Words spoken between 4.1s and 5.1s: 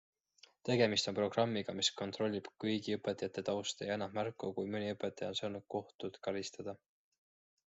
märku, kui mõni